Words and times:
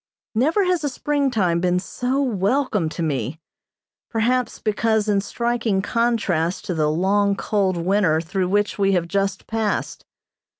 Never 0.33 0.63
has 0.63 0.83
a 0.83 0.89
springtime 0.89 1.59
been 1.59 1.77
so 1.79 2.23
welcome 2.23 2.89
to 2.89 3.03
me, 3.03 3.39
perhaps 4.09 4.57
because 4.57 5.07
in 5.07 5.21
striking 5.21 5.83
contrast 5.83 6.65
to 6.65 6.73
the 6.73 6.89
long, 6.89 7.35
cold 7.35 7.77
winter 7.77 8.19
through 8.19 8.49
which 8.49 8.79
we 8.79 8.93
have 8.93 9.07
just 9.07 9.45
passed. 9.45 10.03